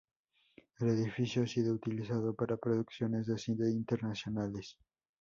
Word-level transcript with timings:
El 0.79 0.89
edificio 0.89 1.43
ha 1.43 1.47
sido 1.47 1.75
utilizado 1.75 2.33
para 2.33 2.57
producciones 2.57 3.27
de 3.27 3.37
cine 3.37 3.69
internacionales. 3.69 4.75